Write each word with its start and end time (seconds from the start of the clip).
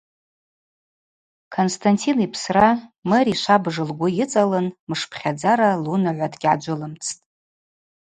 Константин 1.55 2.17
йпсра 2.25 2.69
Мери 3.09 3.35
швабыж 3.41 3.75
лгвы 3.87 4.07
йыцӏалын 4.17 4.67
мышпхьадзара 4.89 5.69
лунагӏва 5.83 6.27
дгьгӏаджвылымцӏтӏ. 6.33 7.21